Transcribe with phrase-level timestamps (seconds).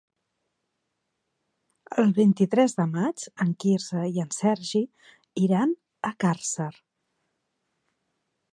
[2.03, 4.81] El vint-i-tres de maig en Quirze i en Sergi
[5.45, 5.77] iran
[6.11, 6.71] a Càrcer.